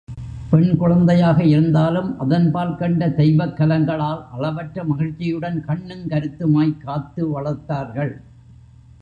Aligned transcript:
பெண்குழந்தையாக 0.51 1.43
இருந்தாலும் 1.43 2.19
அதன்பால் 2.19 2.73
கண்ட 2.75 3.09
தெய்வங்கலங்களால் 3.09 4.23
அளவற்ற 4.31 4.83
மகிழ்ச்சியுடன் 4.83 5.63
கண்ணுங் 5.67 6.07
கருத்துமாய்க் 6.07 6.77
காத்து 6.77 7.41
வளர்த்தார்கள். 7.41 8.13